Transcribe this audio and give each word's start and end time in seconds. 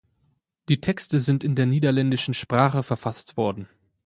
Die 0.67 0.81
Texte 0.81 1.19
sind 1.19 1.43
in 1.43 1.53
der 1.53 1.67
niederländischen 1.67 2.33
Sprache 2.33 2.81
verfasst 2.81 3.37
worden. 3.37 3.69